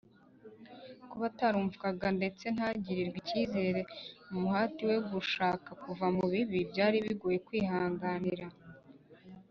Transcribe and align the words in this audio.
kuba 1.09 1.25
atarumvwaga 1.31 2.07
ndetse 2.17 2.45
ntagirirwe 2.55 3.17
icyizere 3.21 3.81
mu 4.29 4.37
muhati 4.43 4.81
we 4.89 4.95
wo 4.99 5.05
gushaka 5.13 5.69
kuva 5.83 6.05
mu 6.15 6.25
bibi, 6.31 6.59
byari 6.71 6.97
bigoye 7.05 7.37
kwihanganira 7.47 8.47